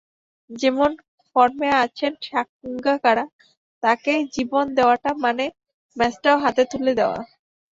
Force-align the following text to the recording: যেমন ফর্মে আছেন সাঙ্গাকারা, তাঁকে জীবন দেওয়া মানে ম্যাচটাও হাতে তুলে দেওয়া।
যেমন 0.49 0.91
ফর্মে 1.27 1.69
আছেন 1.83 2.11
সাঙ্গাকারা, 2.27 3.25
তাঁকে 3.83 4.13
জীবন 4.35 4.65
দেওয়া 4.77 4.95
মানে 5.23 5.45
ম্যাচটাও 5.97 6.37
হাতে 6.43 6.63
তুলে 6.71 6.93
দেওয়া। 6.99 7.19